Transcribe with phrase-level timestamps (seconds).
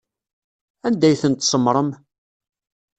[0.87, 1.89] Anda ay ten-tsemmṛem?